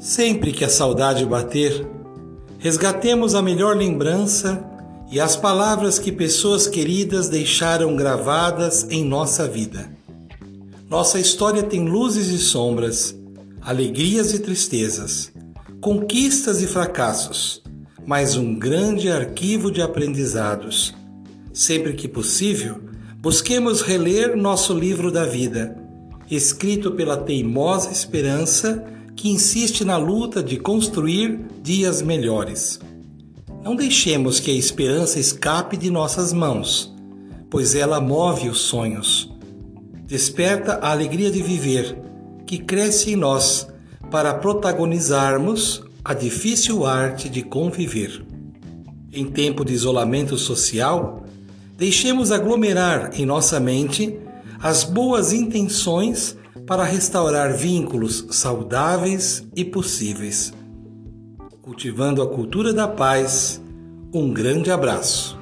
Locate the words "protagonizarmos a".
44.32-46.14